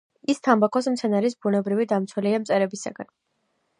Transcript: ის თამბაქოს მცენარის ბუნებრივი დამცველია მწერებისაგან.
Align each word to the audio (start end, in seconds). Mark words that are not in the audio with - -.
ის 0.33 0.39
თამბაქოს 0.45 0.87
მცენარის 0.93 1.37
ბუნებრივი 1.45 1.85
დამცველია 1.93 2.43
მწერებისაგან. 2.47 3.13